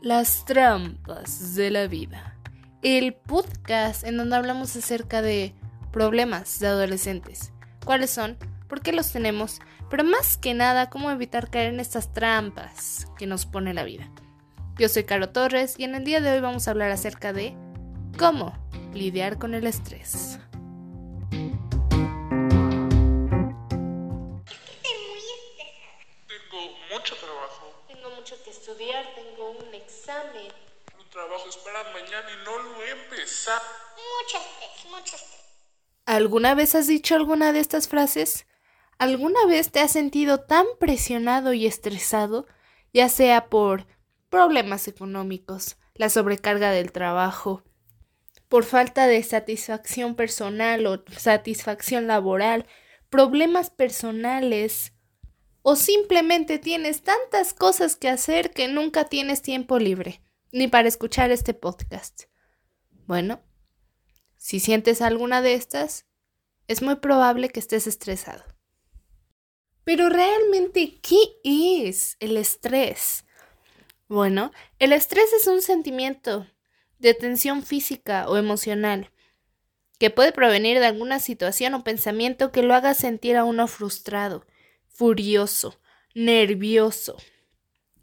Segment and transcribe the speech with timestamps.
[0.00, 2.36] Las trampas de la vida,
[2.82, 5.56] el podcast en donde hablamos acerca de
[5.90, 7.52] problemas de adolescentes,
[7.84, 8.36] cuáles son,
[8.68, 9.58] por qué los tenemos,
[9.90, 14.08] pero más que nada cómo evitar caer en estas trampas que nos pone la vida.
[14.78, 17.56] Yo soy Caro Torres y en el día de hoy vamos a hablar acerca de
[18.16, 18.56] cómo
[18.94, 20.38] lidiar con el estrés.
[28.68, 30.52] Estudiar, tengo un examen.
[30.98, 33.62] Un trabajo espera mañana y no lo he empezado.
[33.94, 35.44] Mucho estrés, mucho estrés.
[36.04, 38.46] ¿Alguna vez has dicho alguna de estas frases?
[38.98, 42.46] ¿Alguna vez te has sentido tan presionado y estresado,
[42.92, 43.86] ya sea por
[44.28, 47.62] problemas económicos, la sobrecarga del trabajo,
[48.48, 52.66] por falta de satisfacción personal o satisfacción laboral,
[53.08, 54.92] problemas personales,
[55.70, 61.30] o simplemente tienes tantas cosas que hacer que nunca tienes tiempo libre, ni para escuchar
[61.30, 62.22] este podcast.
[63.06, 63.42] Bueno,
[64.38, 66.06] si sientes alguna de estas,
[66.68, 68.42] es muy probable que estés estresado.
[69.84, 73.26] Pero realmente, ¿qué es el estrés?
[74.08, 76.46] Bueno, el estrés es un sentimiento
[76.98, 79.12] de tensión física o emocional
[79.98, 84.46] que puede provenir de alguna situación o pensamiento que lo haga sentir a uno frustrado,
[84.98, 85.80] furioso,
[86.12, 87.16] nervioso.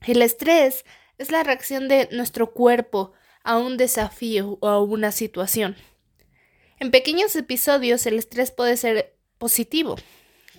[0.07, 0.85] El estrés
[1.17, 3.11] es la reacción de nuestro cuerpo
[3.43, 5.75] a un desafío o a una situación.
[6.79, 9.97] En pequeños episodios el estrés puede ser positivo,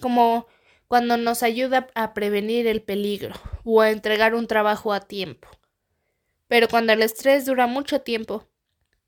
[0.01, 0.47] como
[0.89, 5.49] cuando nos ayuda a prevenir el peligro o a entregar un trabajo a tiempo.
[6.49, 8.47] Pero cuando el estrés dura mucho tiempo,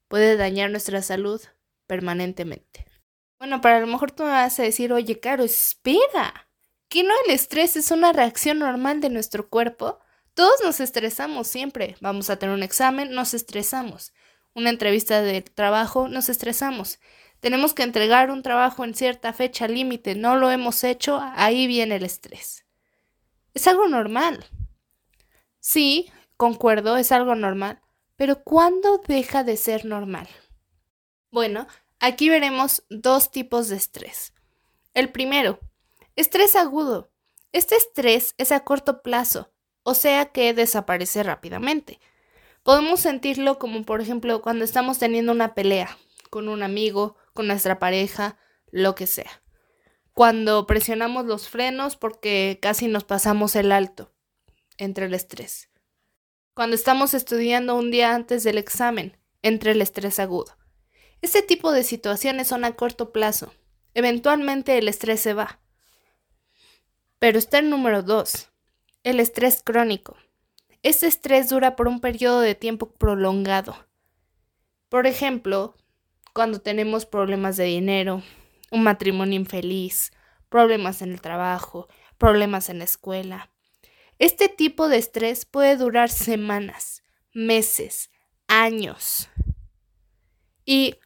[0.09, 1.43] puede dañar nuestra salud
[1.87, 2.87] permanentemente.
[3.39, 6.48] Bueno, para lo mejor tú me vas a decir, oye, Caro, espera.
[6.89, 9.99] ¿Que no el estrés es una reacción normal de nuestro cuerpo?
[10.35, 11.97] Todos nos estresamos siempre.
[12.01, 14.13] Vamos a tener un examen, nos estresamos.
[14.55, 16.99] Una entrevista de trabajo, nos estresamos.
[17.41, 21.97] Tenemos que entregar un trabajo en cierta fecha límite, no lo hemos hecho, ahí viene
[21.97, 22.65] el estrés.
[23.55, 24.45] Es algo normal.
[25.61, 27.81] Sí, concuerdo, es algo normal,
[28.17, 30.29] pero ¿cuándo deja de ser normal?
[31.31, 31.69] Bueno,
[32.01, 34.33] aquí veremos dos tipos de estrés.
[34.95, 35.61] El primero,
[36.19, 37.13] Estrés agudo.
[37.53, 39.53] Este estrés es a corto plazo,
[39.85, 42.01] o sea que desaparece rápidamente.
[42.65, 45.97] Podemos sentirlo como por ejemplo cuando estamos teniendo una pelea
[46.29, 48.37] con un amigo, con nuestra pareja,
[48.73, 49.31] lo que sea.
[50.13, 54.13] Cuando presionamos los frenos porque casi nos pasamos el alto
[54.77, 55.71] entre el estrés.
[56.53, 60.59] Cuando estamos estudiando un día antes del examen, entre el estrés agudo.
[61.23, 63.55] Este tipo de situaciones son a corto plazo.
[63.95, 65.61] Eventualmente el estrés se va.
[67.19, 68.51] Pero está el número 2,
[69.03, 70.17] el estrés crónico.
[70.83, 73.77] Este estrés dura por un periodo de tiempo prolongado.
[74.89, 75.75] Por ejemplo,
[76.33, 78.23] cuando tenemos problemas de dinero,
[78.71, 80.13] un matrimonio infeliz,
[80.49, 83.51] problemas en el trabajo, problemas en la escuela.
[84.21, 87.03] Este tipo de estrés puede durar semanas,
[87.33, 88.11] meses,
[88.47, 89.29] años.
[90.65, 90.97] Y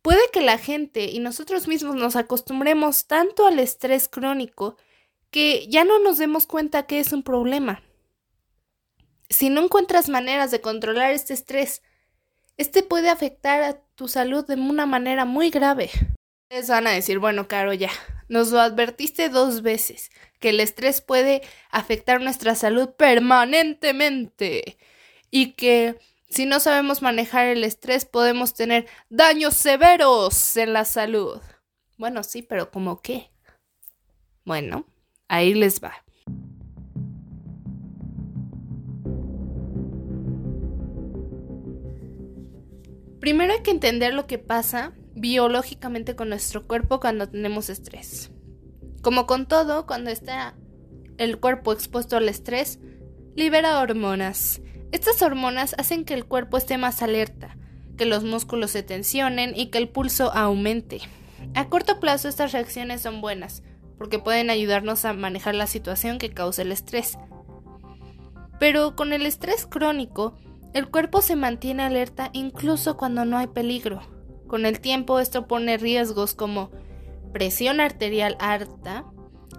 [0.00, 4.76] puede que la gente y nosotros mismos nos acostumbremos tanto al estrés crónico
[5.30, 7.82] que ya no nos demos cuenta que es un problema.
[9.28, 11.82] Si no encuentras maneras de controlar este estrés,
[12.56, 15.90] este puede afectar a tu salud de una manera muy grave.
[16.50, 17.90] Ustedes van a decir, bueno, Caro, ya,
[18.28, 24.78] nos lo advertiste dos veces, que el estrés puede afectar nuestra salud permanentemente
[25.30, 25.98] y que
[26.30, 31.40] si no sabemos manejar el estrés podemos tener daños severos en la salud.
[31.96, 33.30] Bueno, sí, pero ¿cómo qué?
[34.44, 34.86] Bueno,
[35.28, 35.92] Ahí les va.
[43.20, 48.30] Primero hay que entender lo que pasa biológicamente con nuestro cuerpo cuando tenemos estrés.
[49.02, 50.54] Como con todo, cuando está
[51.18, 52.78] el cuerpo expuesto al estrés,
[53.34, 54.62] libera hormonas.
[54.92, 57.58] Estas hormonas hacen que el cuerpo esté más alerta,
[57.98, 61.00] que los músculos se tensionen y que el pulso aumente.
[61.54, 63.62] A corto plazo estas reacciones son buenas,
[63.98, 67.18] porque pueden ayudarnos a manejar la situación que causa el estrés.
[68.58, 70.34] Pero con el estrés crónico,
[70.74, 74.02] El cuerpo se mantiene alerta incluso cuando no hay peligro.
[74.46, 76.70] Con el tiempo esto pone riesgos como
[77.32, 79.04] presión arterial alta,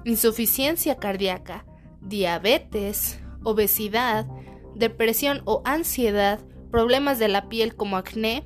[0.06, 1.66] insuficiencia cardíaca,
[2.02, 4.28] diabetes, obesidad,
[4.76, 6.40] depresión o ansiedad,
[6.72, 8.46] problemas de la piel como acné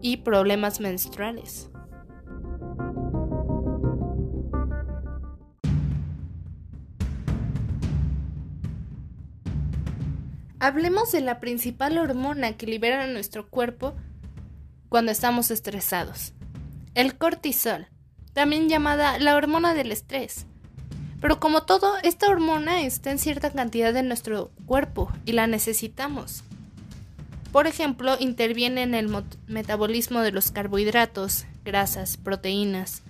[0.00, 1.70] y problemas menstruales.
[10.64, 13.94] Hablemos de la principal hormona que libera nuestro cuerpo
[14.88, 16.32] cuando estamos estresados.
[16.94, 17.86] El cortisol,
[18.32, 20.46] también llamada la hormona del estrés.
[21.20, 26.44] Pero como todo, esta hormona está en cierta cantidad en nuestro cuerpo y la necesitamos.
[27.52, 29.14] Por ejemplo, interviene en el
[29.46, 33.02] metabolismo de los carbohidratos, grasas, proteínas.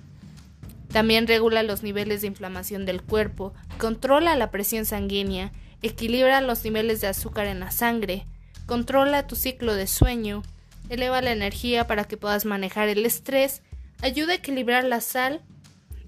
[0.89, 5.53] También regula los niveles de inflamación del cuerpo, controla la presión sanguínea
[5.87, 8.27] equilibra los niveles de azúcar en la sangre,
[8.67, 10.43] controla tu ciclo de sueño,
[10.89, 13.63] eleva la energía para que puedas manejar el estrés,
[14.03, 15.43] ayuda a equilibrar la sal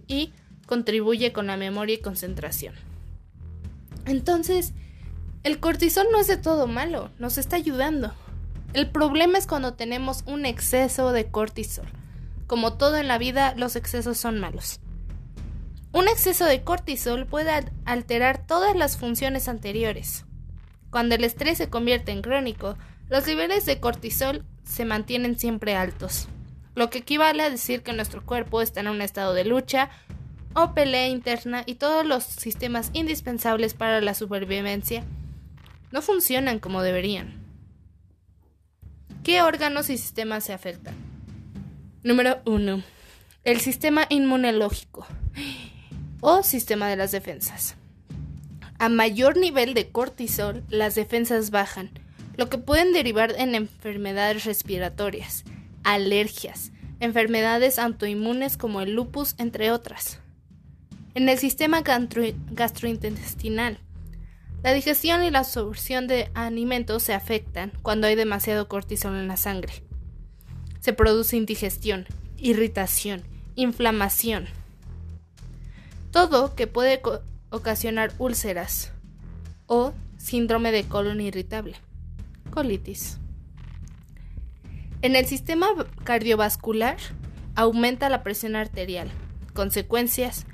[0.06, 0.32] y
[0.66, 2.74] contribuye con la memoria y concentración.
[4.06, 4.72] Entonces,
[5.42, 8.14] el cortisol no es de todo malo, nos está ayudando.
[8.72, 11.86] El problema es cuando tenemos un exceso de cortisol.
[12.46, 14.80] Como todo en la vida, los excesos son malos.
[15.96, 17.50] Un exceso de cortisol puede
[17.86, 20.26] alterar todas las funciones anteriores.
[20.90, 22.76] Cuando el estrés se convierte en crónico,
[23.08, 26.28] los niveles de cortisol se mantienen siempre altos,
[26.74, 29.88] lo que equivale a decir que nuestro cuerpo está en un estado de lucha
[30.52, 35.02] o pelea interna y todos los sistemas indispensables para la supervivencia
[35.92, 37.42] no funcionan como deberían.
[39.24, 40.94] ¿Qué órganos y sistemas se afectan?
[42.02, 42.82] Número 1.
[43.44, 45.06] El sistema inmunológico
[46.20, 47.76] o sistema de las defensas.
[48.78, 51.90] A mayor nivel de cortisol, las defensas bajan,
[52.36, 55.44] lo que pueden derivar en enfermedades respiratorias,
[55.84, 60.20] alergias, enfermedades autoinmunes como el lupus, entre otras.
[61.14, 63.80] En el sistema gastrointestinal,
[64.62, 69.36] la digestión y la absorción de alimentos se afectan cuando hay demasiado cortisol en la
[69.36, 69.72] sangre.
[70.80, 73.22] Se produce indigestión, irritación,
[73.54, 74.46] inflamación,
[76.16, 77.02] todo que puede
[77.50, 78.90] ocasionar úlceras
[79.66, 81.74] o síndrome de colon irritable,
[82.50, 83.18] colitis.
[85.02, 85.66] En el sistema
[86.04, 86.96] cardiovascular
[87.54, 89.10] aumenta la presión arterial,
[89.52, 90.46] consecuencias,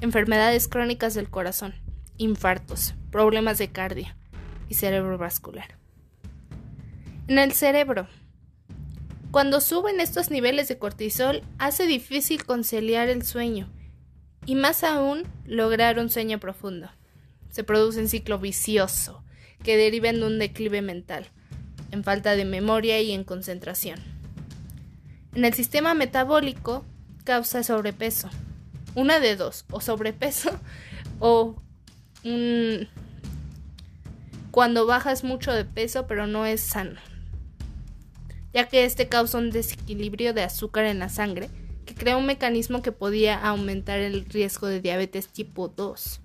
[0.00, 1.74] enfermedades crónicas del corazón,
[2.16, 4.06] infartos, problemas de cardio
[4.68, 5.76] y cerebrovascular.
[7.26, 8.06] En el cerebro,
[9.32, 13.68] cuando suben estos niveles de cortisol, hace difícil conciliar el sueño
[14.46, 16.90] y más aún lograr un sueño profundo.
[17.50, 19.24] Se produce un ciclo vicioso
[19.62, 21.26] que deriva en un declive mental,
[21.90, 24.00] en falta de memoria y en concentración.
[25.34, 26.84] En el sistema metabólico
[27.24, 28.28] causa sobrepeso.
[28.94, 30.50] Una de dos, o sobrepeso
[31.18, 31.56] o
[34.50, 37.00] cuando bajas mucho de peso pero no es sano,
[38.52, 41.50] ya que este causa un desequilibrio de azúcar en la sangre
[41.84, 46.20] que creó un mecanismo que podía aumentar el riesgo de diabetes tipo 2.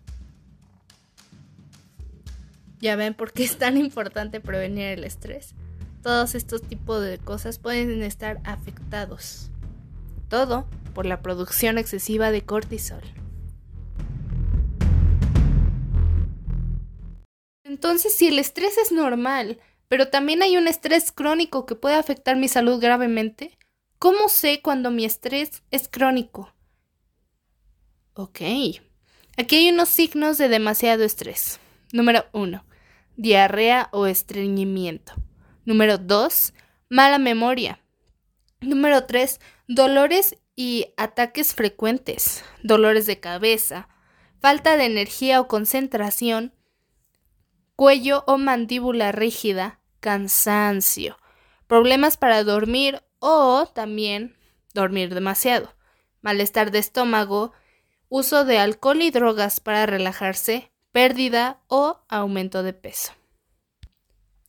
[2.80, 5.54] Ya ven por qué es tan importante prevenir el estrés.
[6.02, 9.52] Todos estos tipos de cosas pueden estar afectados.
[10.30, 13.02] Todo por la producción excesiva de cortisol.
[17.66, 22.36] Entonces, si el estrés es normal, pero también hay un estrés crónico que puede afectar
[22.36, 23.59] mi salud gravemente,
[24.00, 26.54] ¿Cómo sé cuando mi estrés es crónico?
[28.14, 28.40] Ok.
[29.38, 31.60] Aquí hay unos signos de demasiado estrés.
[31.92, 32.64] Número 1.
[33.18, 35.16] Diarrea o estreñimiento.
[35.66, 36.54] Número 2.
[36.88, 37.82] Mala memoria.
[38.62, 39.42] Número 3.
[39.68, 42.46] Dolores y ataques frecuentes.
[42.64, 43.90] Dolores de cabeza.
[44.40, 46.54] Falta de energía o concentración.
[47.76, 49.82] Cuello o mandíbula rígida.
[50.00, 51.18] Cansancio.
[51.68, 54.36] Problemas para dormir o también
[54.74, 55.74] dormir demasiado,
[56.22, 57.54] malestar de estómago,
[58.10, 63.14] uso de alcohol y drogas para relajarse, pérdida o aumento de peso.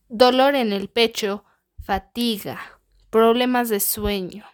[0.09, 1.45] Dolor en el pecho,
[1.83, 4.45] fatiga, problemas de sueño,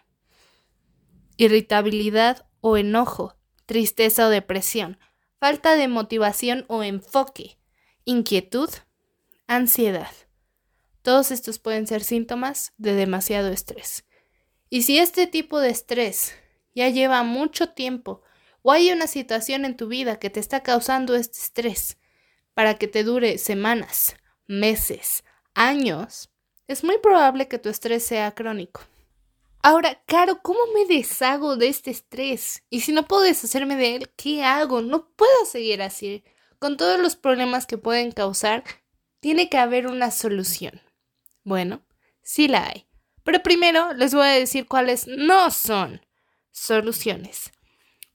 [1.37, 4.99] irritabilidad o enojo, tristeza o depresión,
[5.39, 7.57] falta de motivación o enfoque,
[8.05, 8.69] inquietud,
[9.47, 10.11] ansiedad.
[11.01, 14.06] Todos estos pueden ser síntomas de demasiado estrés.
[14.69, 16.33] Y si este tipo de estrés
[16.75, 18.21] ya lleva mucho tiempo
[18.61, 21.97] o hay una situación en tu vida que te está causando este estrés
[22.53, 24.15] para que te dure semanas,
[24.47, 26.29] meses, años,
[26.67, 28.81] es muy probable que tu estrés sea crónico.
[29.63, 32.63] Ahora, Caro, ¿cómo me deshago de este estrés?
[32.69, 34.81] Y si no puedo deshacerme de él, ¿qué hago?
[34.81, 36.23] No puedo seguir así.
[36.59, 38.63] Con todos los problemas que pueden causar,
[39.19, 40.81] tiene que haber una solución.
[41.43, 41.83] Bueno,
[42.21, 42.86] sí la hay.
[43.27, 45.99] Pero primero les voy a decir cuáles no son
[46.53, 47.51] soluciones.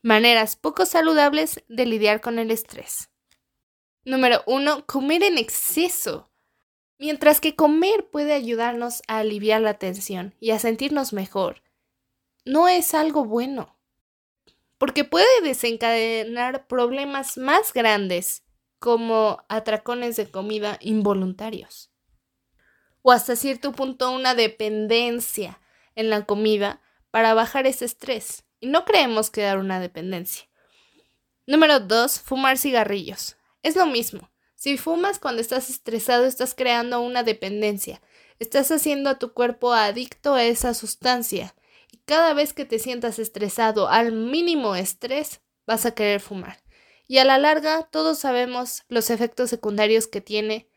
[0.01, 3.11] Maneras poco saludables de lidiar con el estrés.
[4.07, 6.31] Número uno, comer en exceso.
[6.97, 11.63] Mientras que comer puede ayudarnos a aliviar la tensión y a sentirnos mejor,
[12.47, 13.79] no es algo bueno,
[14.79, 18.45] porque puede desencadenar problemas más grandes
[18.79, 21.92] como atracones de comida involuntarios
[23.03, 25.61] o hasta cierto punto una dependencia
[25.95, 26.81] en la comida
[27.11, 28.45] para bajar ese estrés.
[28.61, 30.49] Y no creemos que dar una dependencia.
[31.47, 32.21] Número 2.
[32.21, 33.37] Fumar cigarrillos.
[33.63, 34.31] Es lo mismo.
[34.55, 38.01] Si fumas cuando estás estresado, estás creando una dependencia.
[38.39, 41.55] Estás haciendo a tu cuerpo adicto a esa sustancia.
[41.91, 46.63] Y cada vez que te sientas estresado, al mínimo estrés, vas a querer fumar.
[47.09, 50.69] Y a la larga, todos sabemos los efectos secundarios que tiene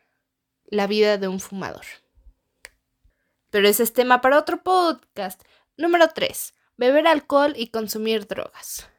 [0.65, 1.86] la vida de un fumador.
[3.55, 5.41] Pero ese es tema para otro podcast.
[5.77, 6.53] Número 3.
[6.75, 8.89] Beber alcohol y consumir drogas.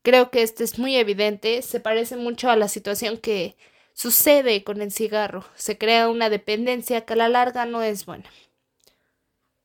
[0.00, 3.58] Creo que este es muy evidente, se parece mucho a la situación que
[3.92, 5.44] sucede con el cigarro.
[5.54, 8.24] Se crea una dependencia que a la larga no es buena.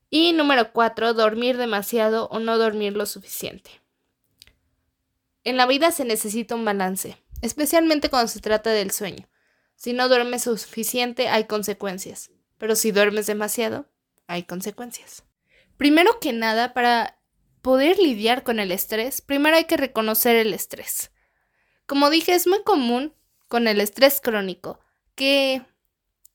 [0.10, 3.72] Y número cuatro, dormir demasiado o no dormir lo suficiente.
[5.46, 9.30] En la vida se necesita un balance, especialmente cuando se trata del sueño.
[9.78, 13.93] Si no duermes suficiente hay consecuencias, pero si duermes demasiado,
[14.28, 15.24] hay consecuencias.
[15.78, 17.20] Primero que nada, para
[17.62, 21.12] poder lidiar con el estrés, primero hay que reconocer el estrés.
[21.86, 23.14] Como dije, es muy común
[23.48, 24.80] con el estrés crónico,
[25.16, 25.66] que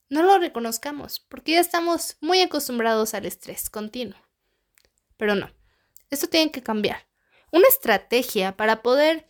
[0.08, 4.18] no lo reconozcamos, porque ya estamos muy acostumbrados al estrés continuo.
[5.16, 5.50] Pero no,
[6.10, 7.06] esto tiene que cambiar.
[7.50, 9.28] Una estrategia para poder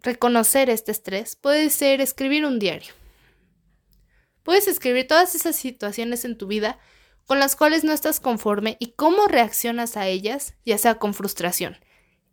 [0.00, 2.92] reconocer este estrés puede ser escribir un diario.
[4.42, 6.78] Puedes escribir todas esas situaciones en tu vida
[7.26, 11.76] con las cuales no estás conforme y cómo reaccionas a ellas, ya sea con frustración,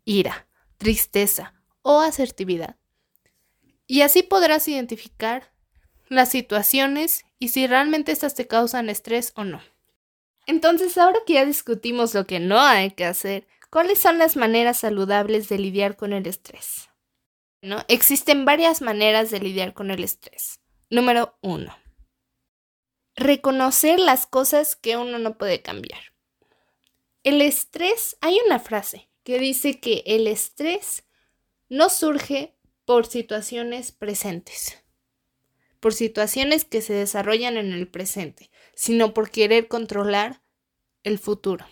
[0.06, 2.78] ira, tristeza o asertividad.
[3.88, 5.52] Y así podrás identificar
[6.10, 9.62] las situaciones y si realmente estas te causan estrés o no.
[10.46, 14.80] Entonces, ahora que ya discutimos lo que no hay que hacer, ¿cuáles son las maneras
[14.80, 16.90] saludables de lidiar con el estrés?
[17.62, 17.84] ¿No?
[17.88, 20.60] Existen varias maneras de lidiar con el estrés.
[20.90, 21.76] Número uno.
[23.16, 26.02] Reconocer las cosas que uno no puede cambiar.
[27.24, 31.04] El estrés, hay una frase que dice que el estrés
[31.68, 34.84] no surge por situaciones presentes,
[35.80, 40.42] por situaciones que se desarrollan en el presente, sino por querer controlar
[41.04, 41.68] el futuro.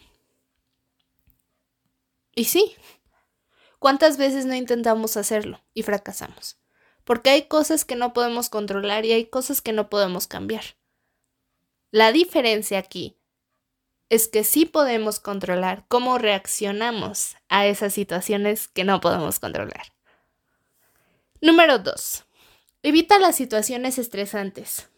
[2.36, 2.76] Y sí,
[3.80, 6.60] ¿cuántas veces no intentamos hacerlo y fracasamos?
[7.04, 10.64] Porque hay cosas que no podemos controlar y hay cosas que no podemos cambiar.
[11.92, 13.18] La diferencia aquí
[14.10, 19.94] es que sí podemos controlar cómo reaccionamos a esas situaciones que no podemos controlar.
[21.42, 22.26] Número 2.
[22.84, 24.90] Evita las situaciones estresantes.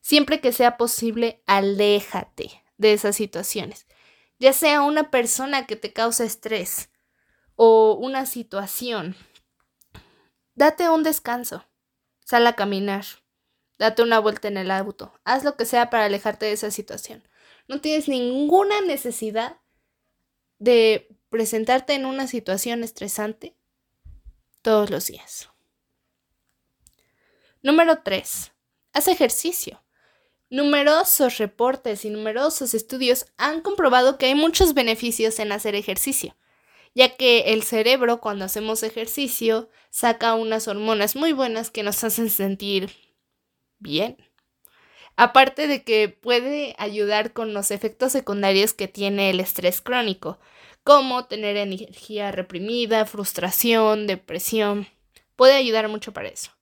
[0.00, 3.86] Siempre que sea posible, aléjate de esas situaciones.
[4.38, 6.90] Ya sea una persona que te causa estrés
[7.56, 9.14] o una situación.
[10.54, 11.66] Date un descanso.
[12.24, 13.04] Sal a caminar.
[13.80, 15.10] Date una vuelta en el auto.
[15.24, 17.26] Haz lo que sea para alejarte de esa situación.
[17.66, 19.56] No tienes ninguna necesidad
[20.58, 23.56] de presentarte en una situación estresante
[24.60, 25.48] todos los días.
[27.62, 28.52] Número 3.
[28.92, 29.82] Haz ejercicio.
[30.50, 36.36] Numerosos reportes y numerosos estudios han comprobado que hay muchos beneficios en hacer ejercicio,
[36.94, 42.28] ya que el cerebro cuando hacemos ejercicio saca unas hormonas muy buenas que nos hacen
[42.28, 43.09] sentir
[43.80, 44.16] bien.
[45.16, 50.38] Aparte de que puede ayudar con los efectos secundarios que tiene el estrés crónico,
[50.84, 54.88] como tener energía reprimida, frustración, depresión.
[55.36, 56.52] Puede ayudar mucho para eso.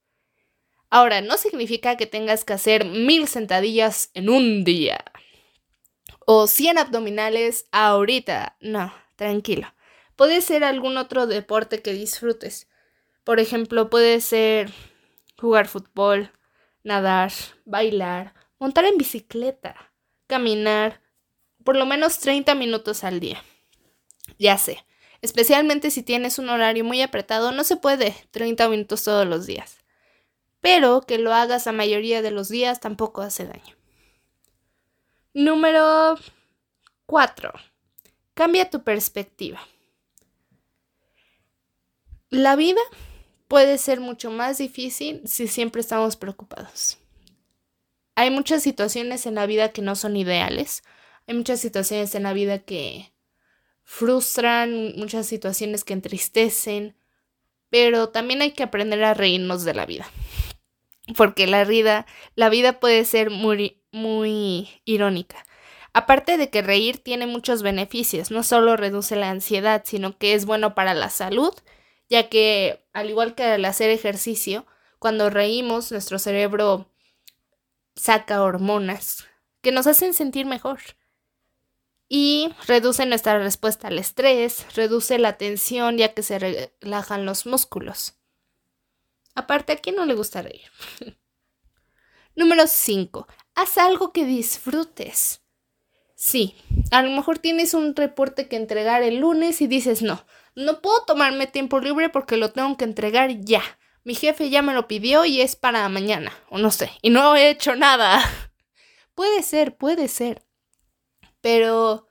[0.91, 5.05] Ahora, no significa que tengas que hacer mil sentadillas en un día.
[6.27, 8.57] O 100 abdominales ahorita.
[8.61, 9.73] No, tranquilo.
[10.17, 12.69] Puede ser algún otro deporte que disfrutes.
[13.23, 14.73] Por ejemplo, puede ser
[15.39, 16.33] jugar fútbol,
[16.89, 17.33] nadar,
[17.65, 19.93] bailar, montar en bicicleta,
[20.27, 21.01] caminar,
[21.63, 23.43] por lo menos 30 minutos al día.
[24.39, 24.85] Ya sé,
[25.23, 29.79] especialmente si tienes un horario muy apretado, no se puede 30 minutos todos los días
[30.61, 33.77] pero que lo hagas la mayoría de los días tampoco hace daño.
[35.35, 36.17] Número
[37.07, 37.53] 4.
[38.35, 39.61] Cambia tu perspectiva.
[42.31, 42.81] La vida
[43.49, 46.99] puede ser mucho más difícil si siempre estamos preocupados.
[48.15, 50.83] Hay muchas situaciones en la vida que no son ideales.
[51.27, 53.13] Hay muchas situaciones en la vida que
[53.85, 56.95] frustran, muchas situaciones que entristecen,
[57.71, 60.11] pero también hay que aprender a reírnos de la vida.
[61.17, 65.47] Porque la vida, la vida puede ser muy, muy irónica.
[65.95, 70.45] Aparte de que reír tiene muchos beneficios, no solo reduce la ansiedad, sino que es
[70.45, 71.55] bueno para la salud,
[72.09, 74.67] ya que al igual que al hacer ejercicio,
[74.99, 76.91] cuando reímos nuestro cerebro
[77.97, 79.27] saca hormonas
[79.61, 80.81] que nos hacen sentir mejor
[82.09, 88.15] y reduce nuestra respuesta al estrés, reduce la tensión ya que se relajan los músculos.
[89.35, 90.63] Aparte, ¿a quién no le gusta reír?
[92.35, 93.27] Número 5.
[93.55, 95.43] Haz algo que disfrutes.
[96.15, 96.57] Sí,
[96.91, 100.25] a lo mejor tienes un reporte que entregar el lunes y dices, no,
[100.59, 103.63] no puedo tomarme tiempo libre porque lo tengo que entregar ya.
[104.03, 107.37] Mi jefe ya me lo pidió y es para mañana, o no sé, y no
[107.37, 108.21] he hecho nada.
[109.15, 110.45] puede ser, puede ser.
[111.41, 112.09] Pero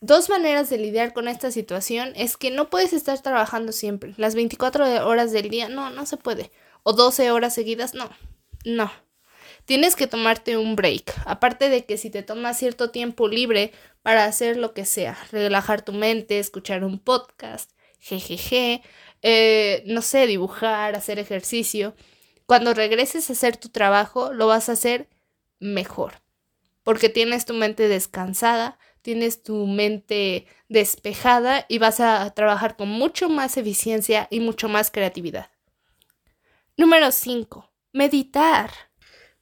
[0.00, 4.14] dos maneras de lidiar con esta situación es que no puedes estar trabajando siempre.
[4.16, 6.50] Las 24 horas del día, no, no se puede.
[6.82, 8.10] O 12 horas seguidas, no,
[8.64, 8.90] no.
[9.68, 11.14] Tienes que tomarte un break.
[11.26, 13.72] Aparte de que si te tomas cierto tiempo libre
[14.02, 17.70] para hacer lo que sea, relajar tu mente, escuchar un podcast,
[18.00, 18.82] jejeje,
[19.20, 21.94] eh, no sé, dibujar, hacer ejercicio,
[22.46, 25.10] cuando regreses a hacer tu trabajo lo vas a hacer
[25.60, 26.14] mejor
[26.88, 33.28] porque tienes tu mente descansada, tienes tu mente despejada y vas a trabajar con mucho
[33.28, 35.50] más eficiencia y mucho más creatividad.
[36.78, 37.70] Número 5.
[37.92, 38.87] Meditar.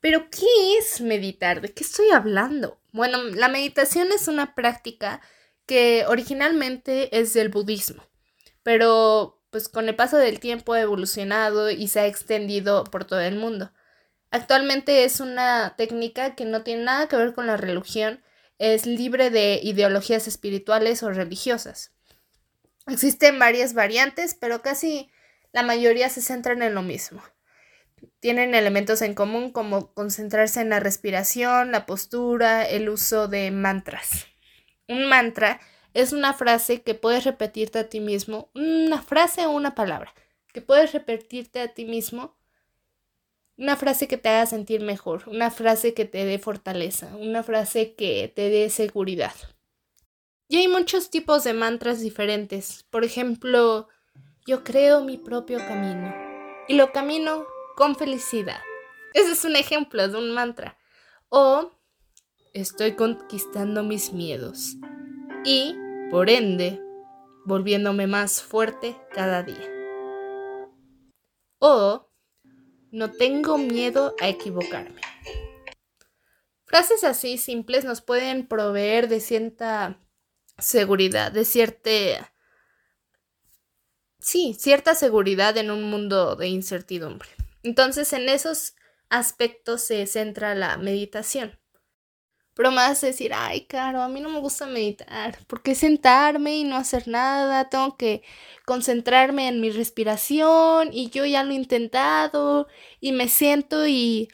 [0.00, 1.60] Pero, ¿qué es meditar?
[1.60, 2.78] ¿De qué estoy hablando?
[2.92, 5.20] Bueno, la meditación es una práctica
[5.66, 8.02] que originalmente es del budismo,
[8.62, 13.20] pero pues con el paso del tiempo ha evolucionado y se ha extendido por todo
[13.20, 13.72] el mundo.
[14.30, 18.22] Actualmente es una técnica que no tiene nada que ver con la religión,
[18.58, 21.92] es libre de ideologías espirituales o religiosas.
[22.86, 25.10] Existen varias variantes, pero casi
[25.52, 27.22] la mayoría se centran en lo mismo.
[28.20, 34.26] Tienen elementos en común como concentrarse en la respiración, la postura, el uso de mantras.
[34.88, 35.60] Un mantra
[35.94, 40.14] es una frase que puedes repetirte a ti mismo, una frase o una palabra,
[40.52, 42.36] que puedes repetirte a ti mismo
[43.56, 47.94] una frase que te haga sentir mejor, una frase que te dé fortaleza, una frase
[47.94, 49.32] que te dé seguridad.
[50.48, 52.84] Y hay muchos tipos de mantras diferentes.
[52.90, 53.88] Por ejemplo,
[54.46, 56.14] yo creo mi propio camino
[56.68, 58.60] y lo camino con felicidad.
[59.12, 60.76] Ese es un ejemplo de un mantra.
[61.28, 61.70] O
[62.52, 64.76] estoy conquistando mis miedos
[65.44, 65.76] y,
[66.10, 66.82] por ende,
[67.44, 69.70] volviéndome más fuerte cada día.
[71.58, 72.10] O
[72.90, 75.02] no tengo miedo a equivocarme.
[76.64, 80.00] Frases así simples nos pueden proveer de cierta
[80.58, 82.32] seguridad, de cierta...
[84.18, 87.28] Sí, cierta seguridad en un mundo de incertidumbre.
[87.66, 88.76] Entonces en esos
[89.08, 91.58] aspectos se centra la meditación.
[92.54, 96.76] Pero más decir, ay, caro, a mí no me gusta meditar, porque sentarme y no
[96.76, 98.22] hacer nada, tengo que
[98.64, 102.68] concentrarme en mi respiración y yo ya lo he intentado
[103.00, 104.28] y me siento y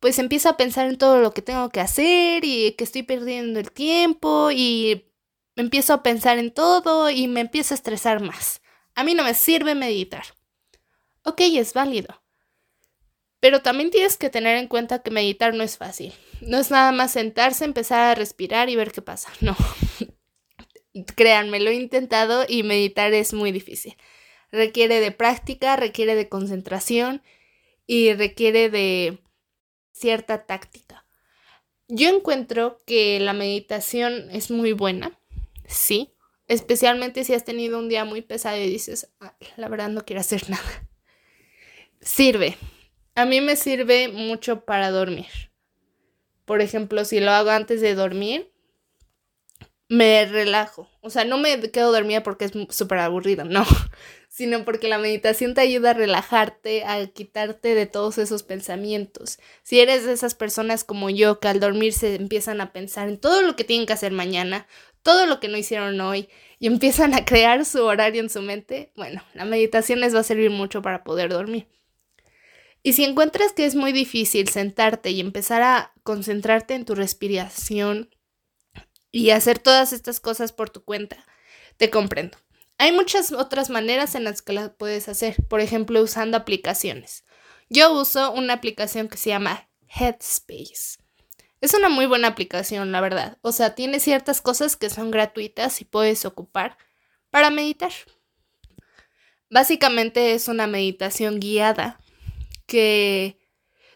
[0.00, 3.60] pues empiezo a pensar en todo lo que tengo que hacer y que estoy perdiendo
[3.60, 5.12] el tiempo y
[5.56, 8.62] empiezo a pensar en todo y me empiezo a estresar más.
[8.94, 10.24] A mí no me sirve meditar.
[11.24, 12.22] Ok, es válido.
[13.40, 16.12] Pero también tienes que tener en cuenta que meditar no es fácil.
[16.40, 19.30] No es nada más sentarse, empezar a respirar y ver qué pasa.
[19.40, 19.56] No.
[21.16, 23.96] Créanme, lo he intentado y meditar es muy difícil.
[24.50, 27.22] Requiere de práctica, requiere de concentración
[27.86, 29.18] y requiere de
[29.92, 31.06] cierta táctica.
[31.88, 35.18] Yo encuentro que la meditación es muy buena,
[35.66, 36.12] sí,
[36.46, 39.10] especialmente si has tenido un día muy pesado y dices,
[39.56, 40.88] la verdad no quiero hacer nada.
[42.00, 42.56] Sirve,
[43.18, 45.26] a mí me sirve mucho para dormir.
[46.44, 48.52] Por ejemplo, si lo hago antes de dormir,
[49.88, 50.88] me relajo.
[51.00, 53.66] O sea, no me quedo dormida porque es súper aburrido, no.
[54.28, 59.40] Sino porque la meditación te ayuda a relajarte, a quitarte de todos esos pensamientos.
[59.64, 63.18] Si eres de esas personas como yo que al dormir se empiezan a pensar en
[63.18, 64.68] todo lo que tienen que hacer mañana,
[65.02, 66.28] todo lo que no hicieron hoy
[66.60, 70.22] y empiezan a crear su horario en su mente, bueno, la meditación les va a
[70.22, 71.66] servir mucho para poder dormir.
[72.82, 78.10] Y si encuentras que es muy difícil sentarte y empezar a concentrarte en tu respiración
[79.10, 81.24] y hacer todas estas cosas por tu cuenta,
[81.76, 82.38] te comprendo.
[82.78, 87.24] Hay muchas otras maneras en las que las puedes hacer, por ejemplo, usando aplicaciones.
[87.68, 90.98] Yo uso una aplicación que se llama Headspace.
[91.60, 93.38] Es una muy buena aplicación, la verdad.
[93.42, 96.78] O sea, tiene ciertas cosas que son gratuitas y puedes ocupar
[97.30, 97.92] para meditar.
[99.50, 101.98] Básicamente es una meditación guiada
[102.68, 103.38] que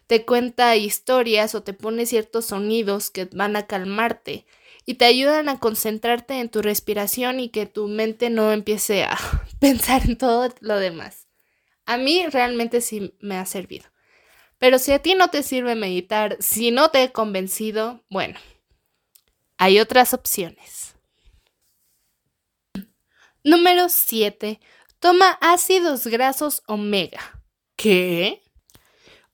[0.07, 4.45] te cuenta historias o te pone ciertos sonidos que van a calmarte
[4.85, 9.17] y te ayudan a concentrarte en tu respiración y que tu mente no empiece a
[9.59, 11.29] pensar en todo lo demás.
[11.85, 13.85] A mí realmente sí me ha servido.
[14.57, 18.39] Pero si a ti no te sirve meditar, si no te he convencido, bueno,
[19.57, 20.95] hay otras opciones.
[23.43, 24.59] Número 7.
[24.99, 27.41] Toma ácidos grasos omega.
[27.75, 28.42] ¿Qué?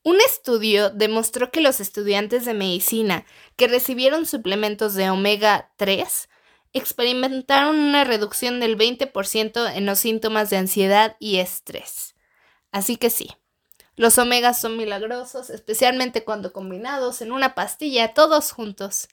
[0.09, 6.29] Un estudio demostró que los estudiantes de medicina que recibieron suplementos de omega 3
[6.73, 12.15] experimentaron una reducción del 20% en los síntomas de ansiedad y estrés.
[12.71, 13.29] Así que sí,
[13.95, 19.09] los omegas son milagrosos, especialmente cuando combinados en una pastilla todos juntos.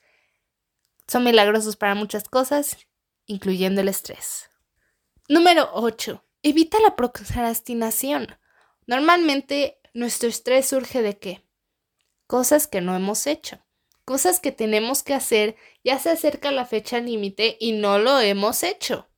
[1.07, 2.79] Son milagrosos para muchas cosas,
[3.27, 4.49] incluyendo el estrés.
[5.29, 6.25] Número 8.
[6.43, 8.39] Evita la procrastinación.
[8.87, 11.45] Normalmente nuestro estrés surge de qué?
[12.27, 13.65] Cosas que no hemos hecho.
[14.05, 18.63] Cosas que tenemos que hacer, ya se acerca la fecha límite y no lo hemos
[18.63, 19.09] hecho.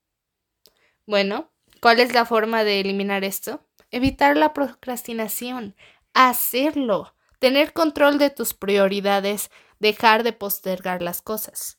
[1.07, 3.69] Bueno, ¿cuál es la forma de eliminar esto?
[3.91, 5.77] evitar la procrastinación,
[6.15, 11.79] hacerlo, tener control de tus prioridades, dejar de postergar las cosas.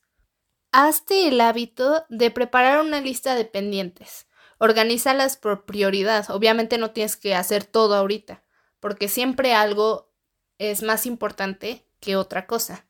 [0.71, 4.27] Hazte el hábito de preparar una lista de pendientes.
[4.59, 6.29] Organízalas por prioridad.
[6.29, 8.43] Obviamente no tienes que hacer todo ahorita,
[8.79, 10.11] porque siempre algo
[10.57, 12.85] es más importante que otra cosa.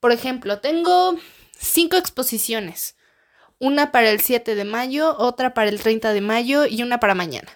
[0.00, 1.16] Por ejemplo, tengo
[1.58, 2.96] cinco exposiciones.
[3.58, 7.14] Una para el 7 de mayo, otra para el 30 de mayo y una para
[7.14, 7.50] mañana.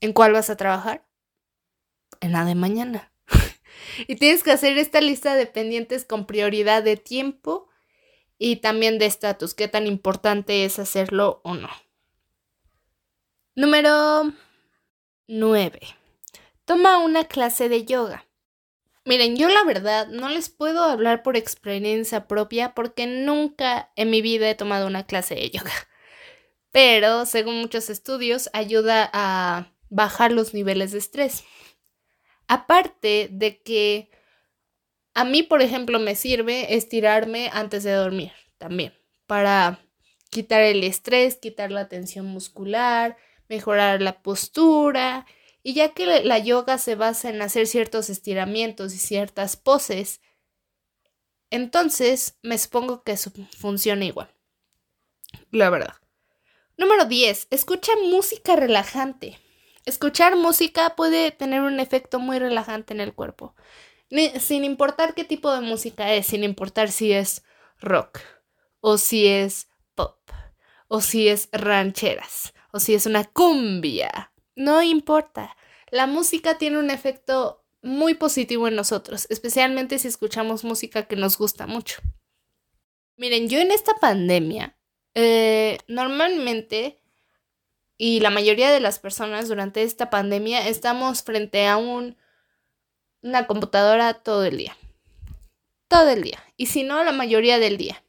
[0.00, 1.04] ¿En cuál vas a trabajar?
[2.20, 3.12] En la de mañana.
[4.06, 7.68] y tienes que hacer esta lista de pendientes con prioridad de tiempo
[8.38, 11.68] y también de estatus, qué tan importante es hacerlo o no.
[13.54, 14.32] Número
[15.28, 15.80] 9.
[16.64, 18.26] Toma una clase de yoga.
[19.04, 24.22] Miren, yo la verdad no les puedo hablar por experiencia propia porque nunca en mi
[24.22, 25.72] vida he tomado una clase de yoga.
[26.70, 31.44] Pero, según muchos estudios, ayuda a bajar los niveles de estrés.
[32.46, 34.10] Aparte de que
[35.14, 38.94] a mí, por ejemplo, me sirve estirarme antes de dormir también
[39.26, 39.80] para
[40.30, 43.16] quitar el estrés, quitar la tensión muscular,
[43.48, 45.26] mejorar la postura.
[45.62, 50.20] Y ya que la yoga se basa en hacer ciertos estiramientos y ciertas poses,
[51.50, 54.34] entonces me supongo que funciona igual.
[55.50, 55.94] La verdad.
[56.76, 57.48] Número 10.
[57.50, 59.38] Escucha música relajante.
[59.84, 63.54] Escuchar música puede tener un efecto muy relajante en el cuerpo,
[64.40, 67.42] sin importar qué tipo de música es, sin importar si es
[67.80, 68.20] rock
[68.80, 70.18] o si es pop
[70.88, 74.31] o si es rancheras o si es una cumbia.
[74.56, 75.56] No importa.
[75.90, 81.36] La música tiene un efecto muy positivo en nosotros, especialmente si escuchamos música que nos
[81.36, 82.00] gusta mucho.
[83.16, 84.76] Miren, yo en esta pandemia,
[85.14, 87.02] eh, normalmente
[88.04, 92.16] y la mayoría de las personas durante esta pandemia estamos frente a un,
[93.22, 94.76] una computadora todo el día.
[95.86, 96.42] Todo el día.
[96.56, 98.02] Y si no, la mayoría del día.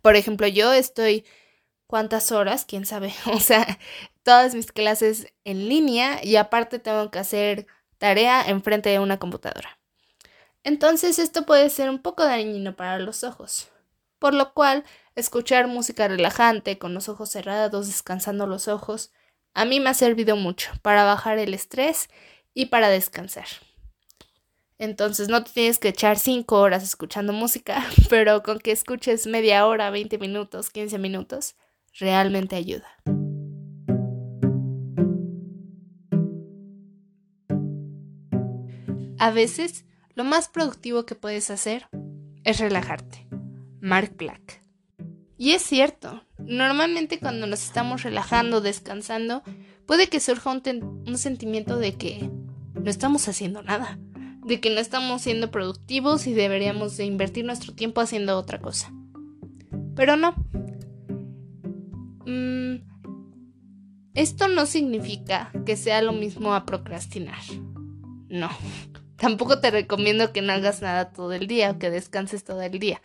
[0.00, 1.24] Por ejemplo, yo estoy...
[1.86, 2.64] ¿Cuántas horas?
[2.64, 3.14] ¿Quién sabe?
[3.26, 3.78] O sea,
[4.22, 7.66] todas mis clases en línea y aparte tengo que hacer
[7.98, 9.78] tarea enfrente de una computadora.
[10.64, 13.68] Entonces esto puede ser un poco dañino para los ojos.
[14.18, 14.84] Por lo cual
[15.16, 19.12] escuchar música relajante con los ojos cerrados, descansando los ojos,
[19.54, 22.08] a mí me ha servido mucho para bajar el estrés
[22.54, 23.46] y para descansar.
[24.78, 29.66] Entonces no te tienes que echar 5 horas escuchando música, pero con que escuches media
[29.66, 31.56] hora, 20 minutos, 15 minutos,
[31.98, 32.88] realmente ayuda.
[39.18, 41.88] A veces, lo más productivo que puedes hacer
[42.44, 43.26] es relajarte.
[43.80, 44.62] Mark Black.
[45.38, 49.42] Y es cierto, normalmente cuando nos estamos relajando, descansando,
[49.86, 52.30] puede que surja un, sentimiento de que
[52.74, 53.98] no estamos haciendo nada,
[54.44, 58.92] de que no estamos siendo productivos y deberíamos de invertir nuestro tiempo haciendo otra cosa.
[59.96, 60.34] Pero no.
[62.24, 62.84] Mm,
[64.14, 67.42] esto no significa que sea lo mismo a procrastinar.
[68.32, 68.48] No.
[69.16, 72.80] Tampoco te recomiendo que no hagas nada todo el día o que descanses todo el
[72.80, 73.00] día.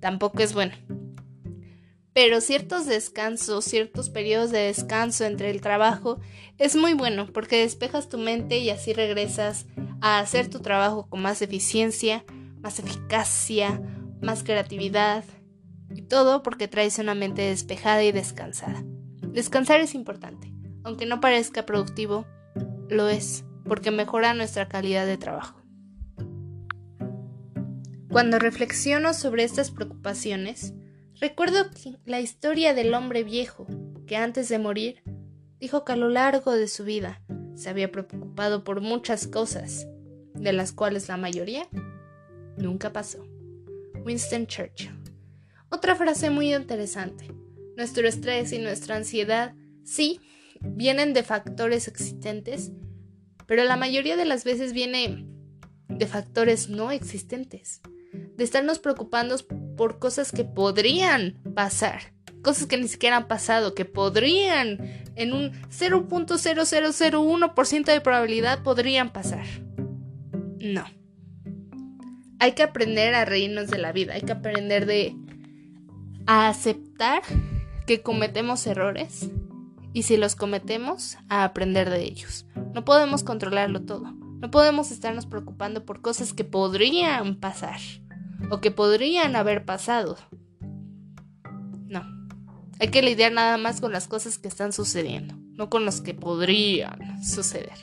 [0.00, 0.72] Tampoco es bueno.
[2.14, 6.20] Pero ciertos descansos, ciertos periodos de descanso entre el trabajo
[6.56, 9.66] es muy bueno porque despejas tu mente y así regresas
[10.00, 12.24] a hacer tu trabajo con más eficiencia,
[12.60, 13.82] más eficacia,
[14.22, 15.24] más creatividad
[15.90, 18.82] y todo porque traes una mente despejada y descansada.
[19.22, 22.26] Descansar es importante, aunque no parezca productivo,
[22.88, 25.62] lo es, porque mejora nuestra calidad de trabajo.
[28.10, 30.74] Cuando reflexiono sobre estas preocupaciones,
[31.20, 31.66] recuerdo
[32.04, 33.66] la historia del hombre viejo,
[34.06, 35.02] que antes de morir,
[35.60, 37.22] dijo que a lo largo de su vida
[37.54, 39.86] se había preocupado por muchas cosas,
[40.34, 41.68] de las cuales la mayoría
[42.56, 43.26] nunca pasó.
[44.04, 44.98] Winston Churchill.
[45.68, 47.30] Otra frase muy interesante.
[47.76, 49.54] Nuestro estrés y nuestra ansiedad,
[49.84, 50.20] sí,
[50.60, 52.72] vienen de factores existentes,
[53.48, 55.26] pero la mayoría de las veces viene
[55.88, 57.80] de factores no existentes
[58.36, 59.36] de estarnos preocupando
[59.76, 64.78] por cosas que podrían pasar, cosas que ni siquiera han pasado, que podrían,
[65.16, 69.44] en un 0.0001% de probabilidad, podrían pasar.
[70.60, 70.84] No.
[72.38, 75.16] Hay que aprender a reírnos de la vida, hay que aprender de
[76.26, 77.22] a aceptar
[77.86, 79.30] que cometemos errores
[79.92, 82.46] y si los cometemos, a aprender de ellos.
[82.78, 84.04] No podemos controlarlo todo.
[84.04, 87.80] No podemos estarnos preocupando por cosas que podrían pasar
[88.52, 90.16] o que podrían haber pasado.
[91.88, 92.04] No.
[92.78, 96.14] Hay que lidiar nada más con las cosas que están sucediendo, no con las que
[96.14, 97.78] podrían suceder.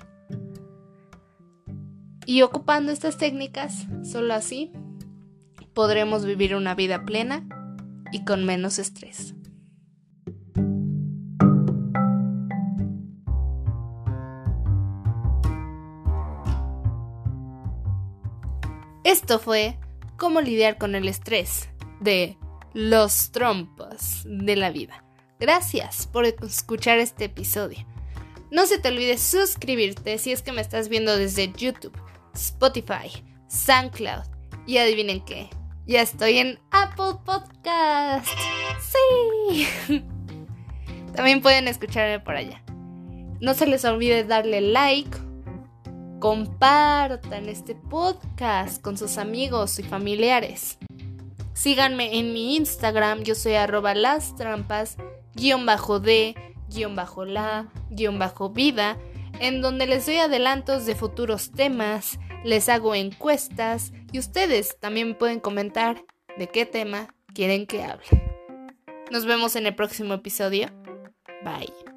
[2.25, 4.71] Y ocupando estas técnicas, solo así
[5.73, 7.45] podremos vivir una vida plena
[8.13, 9.35] y con menos estrés.
[19.05, 19.77] Esto fue
[20.17, 22.39] Cómo lidiar con el estrés de
[22.73, 25.03] los trompos de la vida.
[25.39, 27.85] Gracias por escuchar este episodio.
[28.49, 31.95] No se te olvide suscribirte si es que me estás viendo desde YouTube,
[32.33, 34.23] Spotify, SoundCloud
[34.65, 35.51] y adivinen qué,
[35.85, 38.27] ya estoy en Apple Podcast.
[38.79, 39.67] Sí.
[41.15, 42.63] También pueden escucharme por allá.
[43.39, 45.15] No se les olvide darle like
[46.19, 50.77] Compartan este podcast con sus amigos y familiares.
[51.53, 54.97] Síganme en mi Instagram, yo soy arroba las trampas,
[55.35, 56.35] guion bajo de,
[56.69, 58.97] guion bajo la, guion bajo vida,
[59.39, 65.39] en donde les doy adelantos de futuros temas, les hago encuestas y ustedes también pueden
[65.39, 66.03] comentar
[66.37, 68.05] de qué tema quieren que hable.
[69.11, 70.67] Nos vemos en el próximo episodio.
[71.43, 71.94] Bye.